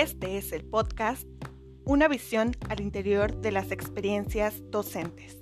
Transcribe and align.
Este 0.00 0.38
es 0.38 0.52
el 0.52 0.64
podcast 0.64 1.26
Una 1.84 2.06
visión 2.06 2.54
al 2.68 2.80
interior 2.80 3.40
de 3.40 3.50
las 3.50 3.72
experiencias 3.72 4.62
docentes. 4.70 5.36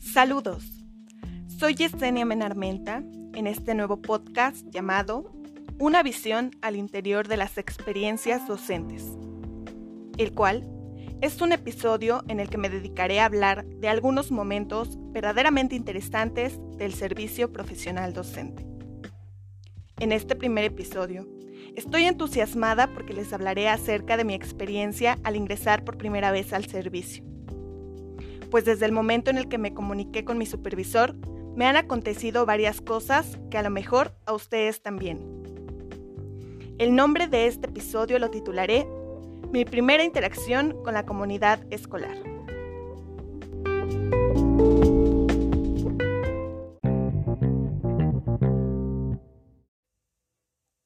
Saludos, 0.00 0.64
soy 1.46 1.76
Yesenia 1.76 2.24
Menarmenta 2.24 3.04
en 3.34 3.46
este 3.46 3.76
nuevo 3.76 4.02
podcast 4.02 4.66
llamado 4.70 5.30
Una 5.78 6.02
visión 6.02 6.50
al 6.62 6.74
interior 6.74 7.28
de 7.28 7.36
las 7.36 7.58
experiencias 7.58 8.48
docentes, 8.48 9.06
el 10.18 10.34
cual 10.34 10.68
es 11.22 11.40
un 11.40 11.52
episodio 11.52 12.22
en 12.28 12.38
el 12.40 12.50
que 12.50 12.58
me 12.58 12.68
dedicaré 12.68 13.20
a 13.20 13.24
hablar 13.24 13.64
de 13.64 13.88
algunos 13.88 14.30
momentos 14.30 14.98
verdaderamente 15.12 15.74
interesantes 15.74 16.60
del 16.76 16.92
servicio 16.92 17.50
profesional 17.50 18.12
docente. 18.12 18.66
En 19.98 20.12
este 20.12 20.36
primer 20.36 20.64
episodio, 20.64 21.26
estoy 21.76 22.04
entusiasmada 22.04 22.88
porque 22.88 23.14
les 23.14 23.32
hablaré 23.32 23.70
acerca 23.70 24.18
de 24.18 24.24
mi 24.24 24.34
experiencia 24.34 25.18
al 25.24 25.36
ingresar 25.36 25.84
por 25.84 25.96
primera 25.96 26.30
vez 26.30 26.52
al 26.52 26.66
servicio 26.66 27.24
pues 28.52 28.66
desde 28.66 28.84
el 28.84 28.92
momento 28.92 29.30
en 29.30 29.38
el 29.38 29.48
que 29.48 29.56
me 29.56 29.72
comuniqué 29.72 30.26
con 30.26 30.36
mi 30.36 30.44
supervisor, 30.44 31.16
me 31.56 31.64
han 31.64 31.76
acontecido 31.76 32.44
varias 32.44 32.82
cosas 32.82 33.38
que 33.50 33.56
a 33.56 33.62
lo 33.62 33.70
mejor 33.70 34.14
a 34.26 34.34
ustedes 34.34 34.82
también. 34.82 35.18
El 36.76 36.94
nombre 36.94 37.28
de 37.28 37.46
este 37.46 37.68
episodio 37.68 38.18
lo 38.18 38.30
titularé 38.30 38.86
Mi 39.52 39.66
primera 39.66 40.02
interacción 40.02 40.82
con 40.82 40.94
la 40.94 41.04
comunidad 41.04 41.60
escolar. 41.70 42.16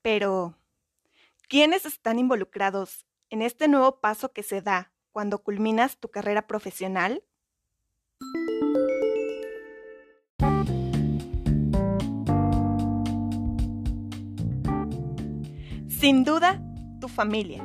Pero, 0.03 0.59
¿quiénes 1.48 1.87
están 1.87 2.19
involucrados 2.19 3.06
en 3.31 3.42
este 3.42 3.69
nuevo 3.69 4.00
paso 4.00 4.33
que 4.33 4.42
se 4.42 4.62
da 4.62 4.92
cuando 5.12 5.44
culminas 5.44 5.98
tu 5.98 6.09
carrera 6.11 6.48
profesional? 6.48 7.22
Sin 15.89 16.25
duda, 16.25 16.61
tu 17.00 17.06
familia, 17.06 17.64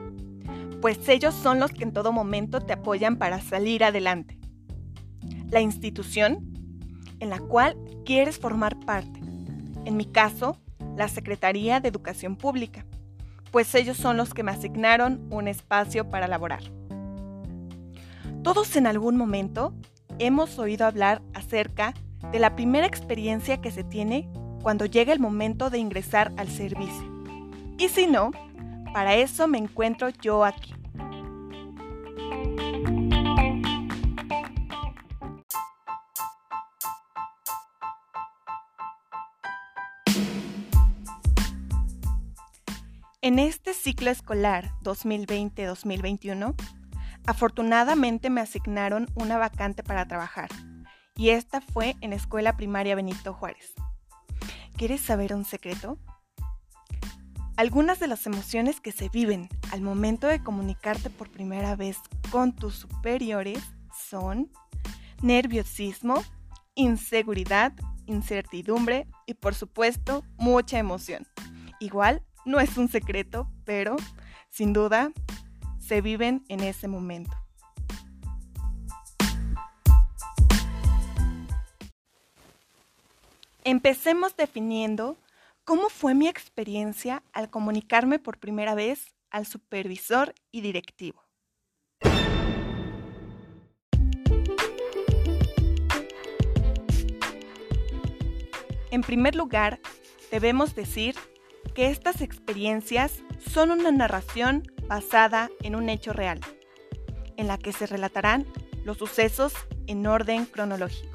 pues 0.82 1.08
ellos 1.08 1.36
son 1.36 1.60
los 1.60 1.72
que 1.72 1.84
en 1.84 1.94
todo 1.94 2.12
momento 2.12 2.60
te 2.60 2.74
apoyan 2.74 3.18
para 3.18 3.40
salir 3.40 3.84
adelante. 3.84 4.38
La 5.50 5.62
institución 5.62 6.52
en 7.20 7.30
la 7.30 7.40
cual 7.40 7.78
quieres 8.04 8.40
formar 8.40 8.80
parte. 8.80 9.20
En 9.86 9.96
mi 9.96 10.06
caso, 10.06 10.58
la 10.98 11.08
Secretaría 11.08 11.80
de 11.80 11.90
Educación 11.90 12.36
Pública, 12.36 12.86
pues 13.52 13.74
ellos 13.76 13.98
son 13.98 14.18
los 14.18 14.34
que 14.34 14.44
me 14.44 14.52
asignaron 14.52 15.28
un 15.30 15.48
espacio 15.48 16.10
para 16.10 16.28
laborar. 16.28 16.64
Todos 18.44 18.76
en 18.76 18.88
algún 18.88 19.18
momento 19.18 19.76
hemos 20.18 20.58
oído 20.58 20.88
hablar 20.88 21.22
acerca 21.36 21.94
de 22.32 22.40
la 22.40 22.56
primera 22.56 22.88
experiencia 22.88 23.62
que 23.62 23.72
se 23.72 23.84
tiene 23.84 24.30
cuando 24.64 24.86
llega 24.86 25.14
el 25.14 25.20
momento 25.20 25.70
de 25.70 25.78
ingresar 25.78 26.32
al 26.38 26.48
servicio. 26.48 27.24
Y 27.78 27.90
si 27.90 28.08
no, 28.08 28.32
para 28.94 29.16
eso 29.16 29.48
me 29.48 29.58
encuentro 29.58 30.10
yo 30.10 30.46
aquí. 30.46 30.74
En 43.24 43.38
este 43.38 43.74
ciclo 43.74 44.10
escolar 44.10 44.72
2020-2021, 44.84 46.56
Afortunadamente 47.28 48.30
me 48.30 48.42
asignaron 48.42 49.08
una 49.16 49.38
vacante 49.38 49.84
para 49.84 50.08
trabajar 50.08 50.50
y 51.16 51.30
esta 51.30 51.62
fue 51.62 51.96
en 52.02 52.14
Escuela 52.14 52.58
Primaria 52.58 52.96
Benito 52.96 53.34
Juárez. 53.34 53.74
¿Quieres 54.76 55.02
saber 55.02 55.36
un 55.36 55.46
secreto? 55.46 56.00
Algunas 57.62 58.00
de 58.00 58.08
las 58.08 58.26
emociones 58.26 58.82
que 58.82 58.92
se 58.92 59.08
viven 59.10 59.48
al 59.72 59.82
momento 59.82 60.26
de 60.26 60.42
comunicarte 60.42 61.12
por 61.12 61.30
primera 61.30 61.76
vez 61.76 62.00
con 62.32 62.56
tus 62.56 62.74
superiores 62.74 63.60
son 64.10 64.52
nerviosismo, 65.22 66.24
inseguridad, 66.74 67.72
incertidumbre 68.08 69.08
y 69.28 69.36
por 69.36 69.54
supuesto 69.54 70.24
mucha 70.38 70.80
emoción. 70.80 71.28
Igual 71.80 72.24
no 72.46 72.60
es 72.60 72.78
un 72.78 72.90
secreto, 72.90 73.48
pero 73.64 73.96
sin 74.50 74.74
duda 74.74 75.12
se 75.78 76.02
viven 76.02 76.44
en 76.50 76.62
ese 76.62 76.88
momento. 76.88 77.38
Empecemos 83.64 84.36
definiendo 84.36 85.16
cómo 85.72 85.88
fue 85.88 86.14
mi 86.14 86.28
experiencia 86.28 87.24
al 87.32 87.50
comunicarme 87.50 88.20
por 88.20 88.40
primera 88.40 88.76
vez 88.76 89.16
al 89.30 89.46
supervisor 89.46 90.36
y 90.52 90.60
directivo. 90.60 91.24
En 98.92 99.02
primer 99.02 99.36
lugar, 99.36 99.80
debemos 100.30 100.76
decir 100.76 101.16
que 101.74 101.88
estas 101.88 102.20
experiencias 102.20 103.24
son 103.40 103.72
una 103.72 103.94
narración 103.94 104.64
basada 104.90 105.50
en 105.64 105.78
un 105.78 105.88
hecho 105.88 106.12
real, 106.12 106.42
en 107.38 107.48
la 107.48 107.58
que 107.58 107.72
se 107.72 107.88
relatarán 107.88 108.46
los 108.84 108.98
sucesos 108.98 109.54
en 109.88 110.06
orden 110.06 110.48
cronológico. 110.48 111.11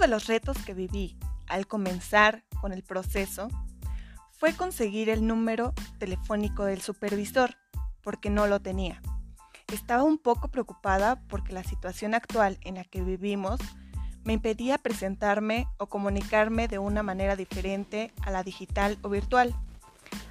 De 0.00 0.06
los 0.06 0.28
retos 0.28 0.56
que 0.64 0.74
viví 0.74 1.18
al 1.48 1.66
comenzar 1.66 2.44
con 2.60 2.72
el 2.72 2.84
proceso 2.84 3.48
fue 4.30 4.52
conseguir 4.54 5.08
el 5.08 5.26
número 5.26 5.74
telefónico 5.98 6.64
del 6.64 6.80
supervisor, 6.80 7.56
porque 8.00 8.30
no 8.30 8.46
lo 8.46 8.60
tenía. 8.60 9.02
Estaba 9.72 10.04
un 10.04 10.16
poco 10.16 10.48
preocupada 10.48 11.20
porque 11.28 11.52
la 11.52 11.64
situación 11.64 12.14
actual 12.14 12.58
en 12.62 12.76
la 12.76 12.84
que 12.84 13.02
vivimos 13.02 13.60
me 14.22 14.34
impedía 14.34 14.78
presentarme 14.78 15.66
o 15.78 15.88
comunicarme 15.88 16.68
de 16.68 16.78
una 16.78 17.02
manera 17.02 17.34
diferente 17.34 18.12
a 18.22 18.30
la 18.30 18.44
digital 18.44 18.98
o 19.02 19.08
virtual. 19.08 19.52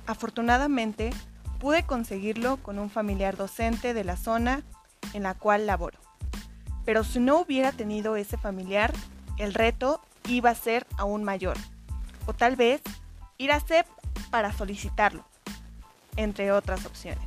Afortunadamente, 0.05 1.09
pude 1.59 1.83
conseguirlo 1.83 2.55
con 2.63 2.79
un 2.79 2.89
familiar 2.89 3.35
docente 3.35 3.93
de 3.93 4.05
la 4.05 4.15
zona 4.15 4.63
en 5.13 5.23
la 5.23 5.33
cual 5.33 5.67
laboro. 5.67 5.99
Pero 6.85 7.03
si 7.03 7.19
no 7.19 7.41
hubiera 7.41 7.73
tenido 7.73 8.15
ese 8.15 8.37
familiar, 8.37 8.93
el 9.37 9.53
reto 9.53 10.01
iba 10.27 10.49
a 10.49 10.55
ser 10.55 10.85
aún 10.97 11.23
mayor. 11.23 11.57
O 12.25 12.33
tal 12.33 12.55
vez 12.55 12.81
ir 13.37 13.51
a 13.51 13.59
CEP 13.59 13.85
para 14.29 14.51
solicitarlo, 14.51 15.25
entre 16.15 16.51
otras 16.51 16.85
opciones. 16.85 17.23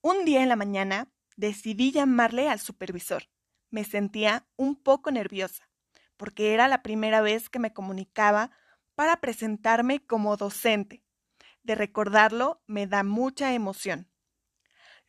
Un 0.00 0.24
día 0.24 0.42
en 0.42 0.48
la 0.48 0.56
mañana 0.56 1.08
decidí 1.36 1.92
llamarle 1.92 2.48
al 2.48 2.58
supervisor. 2.58 3.24
Me 3.70 3.84
sentía 3.84 4.46
un 4.56 4.76
poco 4.76 5.10
nerviosa, 5.10 5.68
porque 6.16 6.54
era 6.54 6.68
la 6.68 6.82
primera 6.82 7.20
vez 7.20 7.48
que 7.48 7.58
me 7.58 7.72
comunicaba 7.72 8.50
para 8.94 9.20
presentarme 9.20 10.04
como 10.04 10.36
docente. 10.36 11.04
De 11.62 11.74
recordarlo 11.74 12.62
me 12.66 12.86
da 12.86 13.04
mucha 13.04 13.54
emoción. 13.54 14.11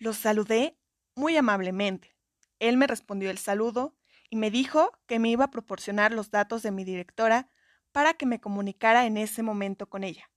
Lo 0.03 0.11
saludé 0.11 0.77
muy 1.15 1.38
amablemente. 1.38 2.13
Él 2.59 2.75
me 2.75 2.88
respondió 2.88 3.29
el 3.29 3.38
saludo 3.38 3.95
y 4.29 4.35
me 4.35 4.51
dijo 4.51 4.91
que 5.05 5.17
me 5.17 5.29
iba 5.29 5.45
a 5.45 5.50
proporcionar 5.50 6.11
los 6.11 6.29
datos 6.29 6.61
de 6.61 6.71
mi 6.71 6.83
directora 6.83 7.47
para 7.94 8.13
que 8.13 8.25
me 8.25 8.41
comunicara 8.41 9.05
en 9.05 9.15
ese 9.15 9.44
momento 9.44 9.89
con 9.89 10.03
ella. 10.03 10.29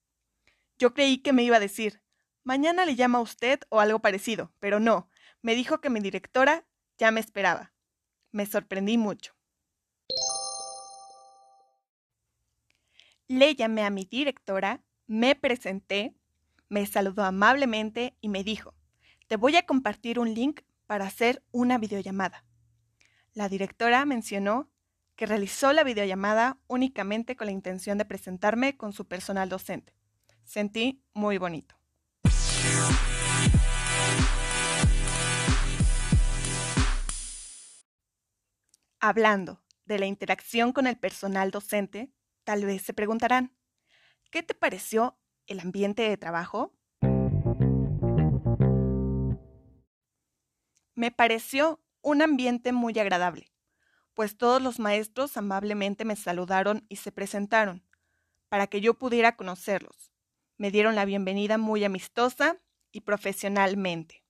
Yo 0.79 0.95
creí 0.95 1.19
que 1.19 1.33
me 1.33 1.43
iba 1.43 1.57
a 1.57 1.61
decir, 1.61 2.01
Mañana 2.45 2.87
le 2.87 2.95
llama 2.95 3.19
a 3.19 3.23
usted 3.23 3.59
o 3.69 3.81
algo 3.81 3.99
parecido, 3.99 4.53
pero 4.61 4.79
no. 4.79 5.11
Me 5.43 5.57
dijo 5.57 5.81
que 5.81 5.91
mi 5.91 5.99
directora 5.99 6.65
ya 6.97 7.11
me 7.11 7.19
esperaba. 7.19 7.73
Me 8.31 8.47
sorprendí 8.47 8.97
mucho. 8.99 9.35
Le 13.27 13.57
llamé 13.57 13.83
a 13.83 13.91
mi 13.91 14.05
directora, 14.05 14.85
me 15.09 15.35
presenté, 15.35 16.15
me 16.69 16.87
saludó 16.87 17.25
amablemente 17.25 18.17
y 18.21 18.29
me 18.29 18.45
dijo, 18.45 18.76
te 19.27 19.37
voy 19.37 19.57
a 19.57 19.67
compartir 19.67 20.19
un 20.19 20.35
link 20.35 20.61
para 20.87 21.07
hacer 21.07 21.45
una 21.51 21.79
videollamada. 21.79 22.45
La 23.33 23.49
directora 23.49 24.05
mencionó 24.05 24.71
que 25.17 25.27
realizó 25.27 25.73
la 25.73 25.83
videollamada 25.83 26.59
únicamente 26.69 27.37
con 27.37 27.47
la 27.47 27.53
intención 27.53 27.99
de 27.99 28.05
presentarme 28.05 28.77
con 28.77 28.93
su 28.93 29.09
personal 29.09 29.49
docente. 29.49 29.95
Sentí 30.45 31.03
muy 31.13 31.39
bonito. 31.39 31.75
Hablando 39.01 39.63
de 39.85 39.99
la 39.99 40.07
interacción 40.07 40.73
con 40.73 40.87
el 40.87 40.99
personal 40.99 41.51
docente, 41.51 42.13
tal 42.45 42.65
vez 42.65 42.83
se 42.83 42.93
preguntarán, 42.93 43.57
¿qué 44.31 44.43
te 44.43 44.55
pareció 44.55 45.19
el 45.47 45.61
ambiente 45.61 46.03
de 46.03 46.17
trabajo? 46.17 46.76
Me 50.99 51.11
pareció 51.11 51.79
un 52.01 52.23
ambiente 52.23 52.73
muy 52.73 52.99
agradable, 52.99 53.53
pues 54.15 54.39
todos 54.39 54.63
los 54.63 54.79
maestros 54.79 55.37
amablemente 55.37 56.07
me 56.07 56.17
saludaron 56.17 56.87
y 56.89 56.97
se 56.97 57.13
presentaron, 57.13 57.85
para 58.49 58.67
que 58.67 58.81
yo 58.81 58.95
pudiera 58.95 59.37
conocerlos. 59.37 60.11
Me 60.57 60.71
dieron 60.71 60.95
la 60.95 61.05
bienvenida 61.05 61.59
muy 61.59 61.85
amistosa 61.85 62.57
y 62.93 63.03
profesionalmente. 63.03 64.25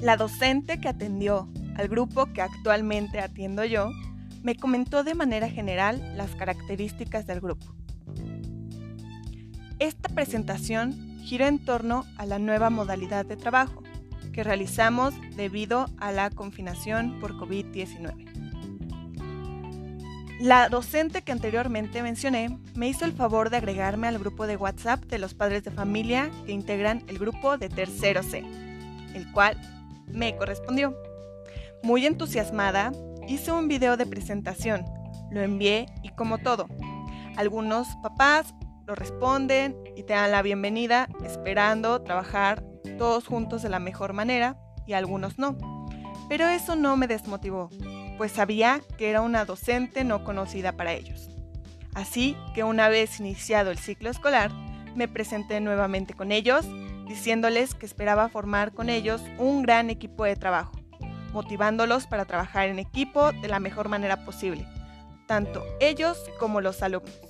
La 0.00 0.16
docente 0.16 0.80
que 0.80 0.88
atendió 0.88 1.48
al 1.76 1.88
grupo 1.88 2.32
que 2.32 2.40
actualmente 2.40 3.18
atiendo 3.18 3.64
yo 3.64 3.90
me 4.44 4.54
comentó 4.54 5.02
de 5.02 5.16
manera 5.16 5.50
general 5.50 6.16
las 6.16 6.36
características 6.36 7.26
del 7.26 7.40
grupo. 7.40 7.74
Esta 9.78 10.08
presentación 10.08 11.18
gira 11.22 11.48
en 11.48 11.58
torno 11.58 12.04
a 12.16 12.26
la 12.26 12.38
nueva 12.38 12.70
modalidad 12.70 13.26
de 13.26 13.36
trabajo 13.36 13.82
que 14.32 14.44
realizamos 14.44 15.14
debido 15.36 15.86
a 15.98 16.12
la 16.12 16.30
confinación 16.30 17.18
por 17.20 17.34
COVID-19. 17.34 18.34
La 20.40 20.68
docente 20.68 21.22
que 21.22 21.32
anteriormente 21.32 22.02
mencioné 22.02 22.58
me 22.74 22.88
hizo 22.88 23.04
el 23.04 23.12
favor 23.12 23.50
de 23.50 23.56
agregarme 23.56 24.08
al 24.08 24.18
grupo 24.18 24.46
de 24.46 24.56
WhatsApp 24.56 25.04
de 25.04 25.18
los 25.18 25.34
padres 25.34 25.64
de 25.64 25.70
familia 25.70 26.30
que 26.44 26.52
integran 26.52 27.02
el 27.08 27.18
grupo 27.18 27.56
de 27.56 27.68
tercero 27.68 28.22
C, 28.22 28.44
el 29.14 29.30
cual 29.32 29.56
me 30.06 30.36
correspondió. 30.36 30.94
Muy 31.82 32.06
entusiasmada, 32.06 32.92
hice 33.28 33.52
un 33.52 33.68
video 33.68 33.96
de 33.96 34.06
presentación, 34.06 34.84
lo 35.30 35.40
envié 35.40 35.86
y 36.02 36.10
como 36.10 36.38
todo, 36.38 36.68
algunos 37.36 37.88
papás 38.02 38.54
lo 38.86 38.94
responden 38.94 39.76
y 39.96 40.02
te 40.02 40.12
dan 40.12 40.30
la 40.30 40.42
bienvenida 40.42 41.08
esperando 41.24 42.02
trabajar 42.02 42.62
todos 42.98 43.26
juntos 43.26 43.62
de 43.62 43.68
la 43.68 43.78
mejor 43.78 44.12
manera 44.12 44.58
y 44.86 44.92
algunos 44.92 45.38
no. 45.38 45.56
Pero 46.28 46.48
eso 46.48 46.76
no 46.76 46.96
me 46.96 47.06
desmotivó, 47.06 47.70
pues 48.18 48.32
sabía 48.32 48.80
que 48.98 49.10
era 49.10 49.20
una 49.20 49.44
docente 49.44 50.04
no 50.04 50.24
conocida 50.24 50.72
para 50.72 50.92
ellos. 50.92 51.28
Así 51.94 52.36
que 52.54 52.64
una 52.64 52.88
vez 52.88 53.20
iniciado 53.20 53.70
el 53.70 53.78
ciclo 53.78 54.10
escolar, 54.10 54.50
me 54.94 55.08
presenté 55.08 55.60
nuevamente 55.60 56.14
con 56.14 56.32
ellos 56.32 56.66
diciéndoles 57.06 57.74
que 57.74 57.86
esperaba 57.86 58.28
formar 58.28 58.72
con 58.72 58.88
ellos 58.88 59.22
un 59.38 59.62
gran 59.62 59.90
equipo 59.90 60.24
de 60.24 60.36
trabajo, 60.36 60.72
motivándolos 61.32 62.06
para 62.06 62.24
trabajar 62.24 62.68
en 62.68 62.78
equipo 62.78 63.32
de 63.32 63.48
la 63.48 63.60
mejor 63.60 63.88
manera 63.88 64.24
posible, 64.24 64.66
tanto 65.26 65.62
ellos 65.80 66.18
como 66.38 66.60
los 66.60 66.82
alumnos. 66.82 67.20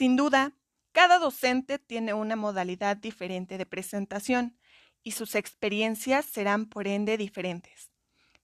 Sin 0.00 0.16
duda, 0.16 0.54
cada 0.92 1.18
docente 1.18 1.78
tiene 1.78 2.14
una 2.14 2.34
modalidad 2.34 2.96
diferente 2.96 3.58
de 3.58 3.66
presentación 3.66 4.56
y 5.02 5.10
sus 5.10 5.34
experiencias 5.34 6.24
serán 6.24 6.64
por 6.64 6.88
ende 6.88 7.18
diferentes. 7.18 7.90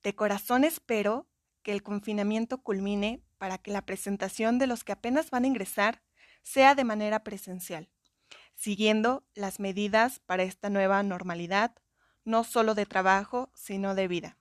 De 0.03 0.15
corazón 0.15 0.65
espero 0.65 1.27
que 1.63 1.73
el 1.73 1.83
confinamiento 1.83 2.59
culmine 2.59 3.23
para 3.39 3.57
que 3.57 3.71
la 3.71 3.87
presentación 3.87 4.59
de 4.59 4.67
los 4.67 4.85
que 4.85 4.93
apenas 4.93 5.31
van 5.31 5.45
a 5.45 5.47
ingresar 5.47 6.03
sea 6.43 6.75
de 6.75 6.85
manera 6.85 7.25
presencial, 7.25 7.89
siguiendo 8.55 9.25
las 9.35 9.59
medidas 9.59 10.19
para 10.19 10.43
esta 10.43 10.69
nueva 10.69 11.03
normalidad, 11.03 11.75
no 12.27 12.45
solo 12.45 12.75
de 12.75 12.85
trabajo, 12.85 13.51
sino 13.55 13.95
de 13.95 14.09
vida, 14.09 14.37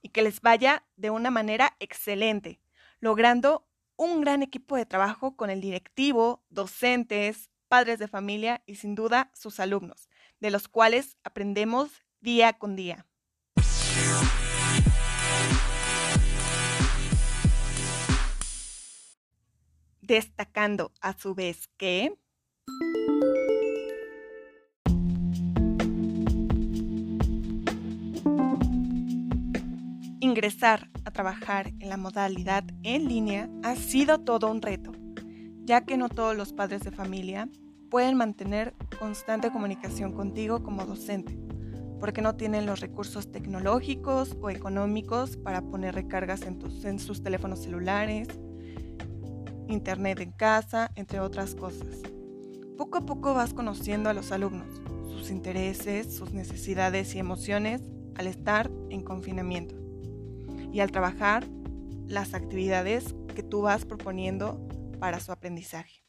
y 0.00 0.08
que 0.08 0.22
les 0.22 0.40
vaya 0.40 0.86
de 0.96 1.10
una 1.10 1.30
manera 1.30 1.76
excelente, 1.78 2.58
logrando 3.00 3.68
un 3.96 4.20
gran 4.20 4.42
equipo 4.42 4.76
de 4.76 4.86
trabajo 4.86 5.36
con 5.36 5.50
el 5.50 5.60
directivo, 5.60 6.42
docentes, 6.50 7.50
padres 7.68 7.98
de 7.98 8.08
familia 8.08 8.62
y 8.66 8.76
sin 8.76 8.94
duda 8.94 9.30
sus 9.34 9.60
alumnos, 9.60 10.08
de 10.40 10.50
los 10.50 10.68
cuales 10.68 11.16
aprendemos 11.24 12.02
día 12.20 12.54
con 12.54 12.76
día. 12.76 13.06
destacando 20.06 20.92
a 21.00 21.16
su 21.16 21.34
vez 21.34 21.68
que 21.78 22.14
ingresar 30.20 30.90
trabajar 31.14 31.72
en 31.78 31.88
la 31.88 31.96
modalidad 31.96 32.64
en 32.82 33.08
línea 33.08 33.48
ha 33.62 33.76
sido 33.76 34.18
todo 34.18 34.50
un 34.50 34.60
reto, 34.60 34.92
ya 35.64 35.86
que 35.86 35.96
no 35.96 36.10
todos 36.10 36.36
los 36.36 36.52
padres 36.52 36.82
de 36.82 36.90
familia 36.90 37.48
pueden 37.88 38.16
mantener 38.16 38.74
constante 38.98 39.50
comunicación 39.50 40.12
contigo 40.12 40.62
como 40.62 40.84
docente, 40.84 41.38
porque 42.00 42.20
no 42.20 42.34
tienen 42.34 42.66
los 42.66 42.80
recursos 42.80 43.30
tecnológicos 43.30 44.36
o 44.42 44.50
económicos 44.50 45.36
para 45.38 45.62
poner 45.62 45.94
recargas 45.94 46.42
en, 46.42 46.58
en 46.82 46.98
sus 46.98 47.22
teléfonos 47.22 47.60
celulares, 47.60 48.28
internet 49.68 50.20
en 50.20 50.32
casa, 50.32 50.90
entre 50.96 51.20
otras 51.20 51.54
cosas. 51.54 52.02
Poco 52.76 52.98
a 52.98 53.06
poco 53.06 53.32
vas 53.34 53.54
conociendo 53.54 54.10
a 54.10 54.14
los 54.14 54.32
alumnos, 54.32 54.82
sus 55.08 55.30
intereses, 55.30 56.12
sus 56.12 56.32
necesidades 56.32 57.14
y 57.14 57.20
emociones 57.20 57.82
al 58.16 58.26
estar 58.26 58.68
en 58.90 59.02
confinamiento 59.02 59.83
y 60.74 60.80
al 60.80 60.90
trabajar 60.90 61.46
las 62.06 62.34
actividades 62.34 63.14
que 63.34 63.42
tú 63.42 63.62
vas 63.62 63.86
proponiendo 63.86 64.60
para 65.00 65.20
su 65.20 65.32
aprendizaje. 65.32 66.02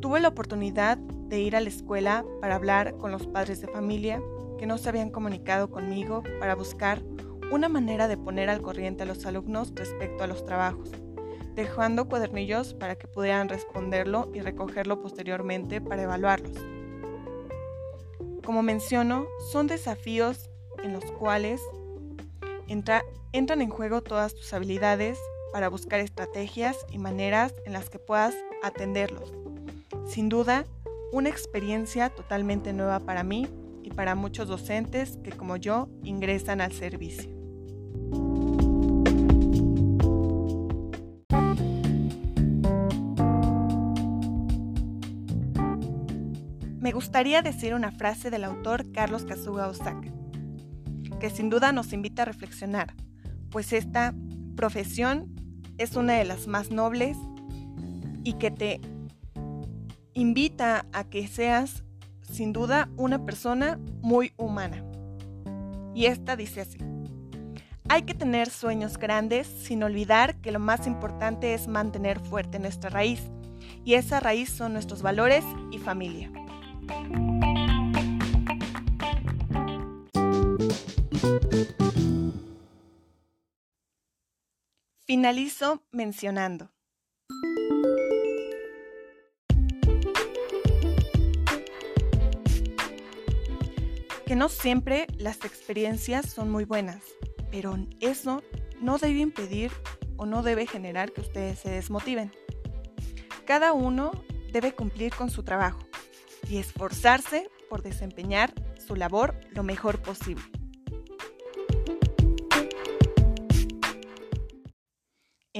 Tuve 0.00 0.20
la 0.20 0.28
oportunidad 0.28 0.98
de 0.98 1.40
ir 1.40 1.56
a 1.56 1.60
la 1.60 1.70
escuela 1.70 2.24
para 2.42 2.56
hablar 2.56 2.98
con 2.98 3.10
los 3.10 3.26
padres 3.26 3.62
de 3.62 3.68
familia 3.68 4.20
que 4.58 4.66
no 4.66 4.76
se 4.76 4.90
habían 4.90 5.08
comunicado 5.08 5.70
conmigo 5.70 6.22
para 6.38 6.54
buscar 6.54 7.02
una 7.50 7.70
manera 7.70 8.08
de 8.08 8.18
poner 8.18 8.50
al 8.50 8.60
corriente 8.60 9.04
a 9.04 9.06
los 9.06 9.24
alumnos 9.24 9.72
respecto 9.74 10.24
a 10.24 10.26
los 10.26 10.44
trabajos 10.44 10.90
dejando 11.58 12.08
cuadernillos 12.08 12.72
para 12.74 12.94
que 12.94 13.08
pudieran 13.08 13.48
responderlo 13.48 14.30
y 14.32 14.40
recogerlo 14.42 15.02
posteriormente 15.02 15.80
para 15.80 16.04
evaluarlos. 16.04 16.56
Como 18.44 18.62
menciono, 18.62 19.26
son 19.50 19.66
desafíos 19.66 20.50
en 20.84 20.92
los 20.92 21.04
cuales 21.04 21.60
entran 22.68 23.62
en 23.62 23.70
juego 23.70 24.02
todas 24.02 24.34
tus 24.34 24.52
habilidades 24.52 25.18
para 25.52 25.68
buscar 25.68 26.00
estrategias 26.00 26.76
y 26.90 26.98
maneras 26.98 27.54
en 27.64 27.72
las 27.72 27.90
que 27.90 27.98
puedas 27.98 28.34
atenderlos. 28.62 29.32
Sin 30.06 30.28
duda, 30.28 30.64
una 31.12 31.28
experiencia 31.28 32.10
totalmente 32.10 32.72
nueva 32.72 33.00
para 33.00 33.22
mí 33.22 33.48
y 33.82 33.90
para 33.90 34.14
muchos 34.14 34.48
docentes 34.48 35.18
que 35.24 35.32
como 35.32 35.56
yo 35.56 35.88
ingresan 36.02 36.60
al 36.60 36.72
servicio. 36.72 37.38
me 46.88 46.94
gustaría 46.94 47.42
decir 47.42 47.74
una 47.74 47.90
frase 47.90 48.30
del 48.30 48.44
autor 48.44 48.90
Carlos 48.92 49.26
Kazuga 49.26 49.68
Osaka, 49.68 50.10
que 51.20 51.30
sin 51.30 51.50
duda 51.50 51.72
nos 51.72 51.92
invita 51.92 52.22
a 52.22 52.26
reflexionar, 52.26 52.94
pues 53.50 53.72
esta 53.72 54.14
profesión 54.56 55.34
es 55.78 55.96
una 55.96 56.14
de 56.14 56.24
las 56.24 56.46
más 56.46 56.70
nobles 56.70 57.16
y 58.24 58.34
que 58.34 58.50
te 58.50 58.80
invita 60.14 60.86
a 60.92 61.04
que 61.04 61.26
seas 61.28 61.84
sin 62.22 62.52
duda 62.52 62.88
una 62.96 63.24
persona 63.24 63.78
muy 64.02 64.32
humana. 64.36 64.84
Y 65.94 66.06
esta 66.06 66.36
dice 66.36 66.60
así, 66.60 66.78
hay 67.88 68.02
que 68.02 68.14
tener 68.14 68.50
sueños 68.50 68.98
grandes 68.98 69.46
sin 69.46 69.82
olvidar 69.82 70.36
que 70.36 70.52
lo 70.52 70.58
más 70.58 70.86
importante 70.86 71.54
es 71.54 71.68
mantener 71.68 72.20
fuerte 72.20 72.58
nuestra 72.58 72.90
raíz, 72.90 73.22
y 73.84 73.94
esa 73.94 74.20
raíz 74.20 74.50
son 74.50 74.74
nuestros 74.74 75.02
valores 75.02 75.44
y 75.72 75.78
familia. 75.78 76.30
Finalizo 85.10 85.82
mencionando. 85.90 86.70
que 94.26 94.36
no 94.36 94.50
siempre 94.50 95.06
las 95.16 95.42
experiencias 95.46 96.30
son 96.30 96.50
muy 96.50 96.66
buenas, 96.66 97.02
pero 97.50 97.78
eso 98.00 98.42
no 98.82 98.98
debe 98.98 99.20
impedir 99.20 99.72
o 100.18 100.26
no 100.26 100.42
debe 100.42 100.66
generar 100.66 101.12
que 101.12 101.22
ustedes 101.22 101.58
se 101.58 101.70
desmotiven. 101.70 102.30
Cada 103.46 103.72
uno 103.72 104.10
debe 104.52 104.74
cumplir 104.74 105.14
con 105.14 105.30
su 105.30 105.42
trabajo 105.42 105.80
y 106.50 106.58
esforzarse 106.58 107.48
por 107.70 107.80
desempeñar 107.80 108.52
su 108.86 108.94
labor 108.94 109.40
lo 109.52 109.62
mejor 109.62 110.02
posible. 110.02 110.57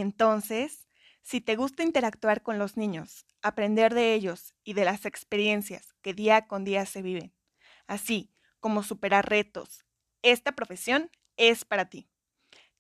Entonces, 0.00 0.86
si 1.22 1.40
te 1.40 1.56
gusta 1.56 1.82
interactuar 1.82 2.44
con 2.44 2.56
los 2.56 2.76
niños, 2.76 3.26
aprender 3.42 3.94
de 3.94 4.14
ellos 4.14 4.54
y 4.62 4.74
de 4.74 4.84
las 4.84 5.04
experiencias 5.06 5.92
que 6.02 6.14
día 6.14 6.46
con 6.46 6.62
día 6.62 6.86
se 6.86 7.02
viven, 7.02 7.34
así 7.88 8.32
como 8.60 8.84
superar 8.84 9.28
retos, 9.28 9.84
esta 10.22 10.52
profesión 10.52 11.10
es 11.36 11.64
para 11.64 11.90
ti. 11.90 12.08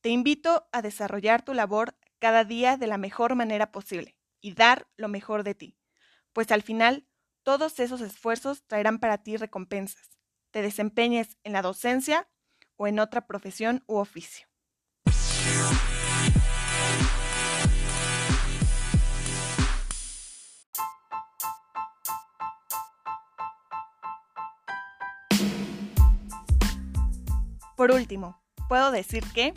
Te 0.00 0.10
invito 0.10 0.68
a 0.70 0.80
desarrollar 0.80 1.42
tu 1.42 1.54
labor 1.54 1.96
cada 2.20 2.44
día 2.44 2.76
de 2.76 2.86
la 2.86 2.98
mejor 2.98 3.34
manera 3.34 3.72
posible 3.72 4.16
y 4.40 4.54
dar 4.54 4.86
lo 4.96 5.08
mejor 5.08 5.42
de 5.42 5.56
ti, 5.56 5.76
pues 6.32 6.52
al 6.52 6.62
final 6.62 7.08
todos 7.42 7.80
esos 7.80 8.00
esfuerzos 8.00 8.62
traerán 8.68 9.00
para 9.00 9.24
ti 9.24 9.36
recompensas, 9.36 10.10
te 10.52 10.62
desempeñes 10.62 11.36
en 11.42 11.52
la 11.54 11.62
docencia 11.62 12.28
o 12.76 12.86
en 12.86 13.00
otra 13.00 13.26
profesión 13.26 13.82
u 13.88 13.96
oficio. 13.96 14.47
Por 27.78 27.92
último, 27.92 28.36
puedo 28.68 28.90
decir 28.90 29.22
que 29.32 29.54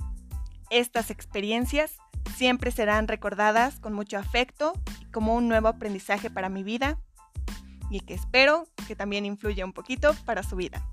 estas 0.70 1.10
experiencias 1.10 1.98
siempre 2.36 2.70
serán 2.70 3.08
recordadas 3.08 3.80
con 3.80 3.94
mucho 3.94 4.20
afecto 4.20 4.74
y 5.02 5.06
como 5.06 5.34
un 5.34 5.48
nuevo 5.48 5.68
aprendizaje 5.68 6.30
para 6.30 6.48
mi 6.48 6.62
vida 6.62 7.00
y 7.90 8.02
que 8.02 8.14
espero 8.14 8.68
que 8.88 8.96
también 8.96 9.26
influya 9.26 9.66
un 9.66 9.74
poquito 9.74 10.14
para 10.24 10.44
su 10.44 10.56
vida. 10.56 10.88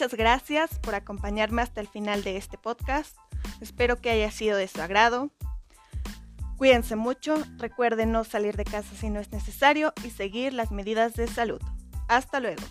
Muchas 0.00 0.16
gracias 0.16 0.78
por 0.78 0.94
acompañarme 0.94 1.60
hasta 1.60 1.82
el 1.82 1.86
final 1.86 2.24
de 2.24 2.38
este 2.38 2.56
podcast. 2.56 3.18
Espero 3.60 4.00
que 4.00 4.08
haya 4.08 4.30
sido 4.30 4.56
de 4.56 4.66
su 4.66 4.80
agrado. 4.80 5.28
Cuídense 6.56 6.96
mucho, 6.96 7.36
recuerden 7.58 8.10
no 8.10 8.24
salir 8.24 8.56
de 8.56 8.64
casa 8.64 8.88
si 8.98 9.10
no 9.10 9.20
es 9.20 9.30
necesario 9.30 9.92
y 10.02 10.08
seguir 10.08 10.54
las 10.54 10.70
medidas 10.70 11.12
de 11.16 11.26
salud. 11.26 11.60
Hasta 12.08 12.40
luego. 12.40 12.62